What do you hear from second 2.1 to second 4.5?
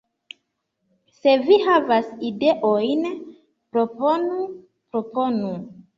ideojn, proponu,